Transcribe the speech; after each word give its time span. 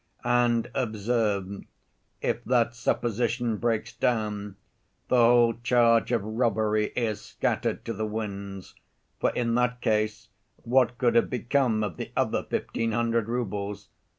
And 0.25 0.71
observe, 0.73 1.63
if 2.23 2.43
that 2.45 2.73
supposition 2.73 3.57
breaks 3.57 3.93
down, 3.93 4.55
the 5.09 5.17
whole 5.17 5.53
charge 5.61 6.11
of 6.11 6.23
robbery 6.23 6.87
is 6.95 7.21
scattered 7.21 7.85
to 7.85 7.93
the 7.93 8.07
winds, 8.07 8.73
for 9.19 9.29
in 9.35 9.53
that 9.53 9.79
case 9.79 10.29
what 10.63 10.97
could 10.97 11.13
have 11.13 11.29
become 11.29 11.83
of 11.83 11.97
the 11.97 12.11
other 12.17 12.41
fifteen 12.41 12.93
hundred 12.93 13.29
roubles? 13.29 13.89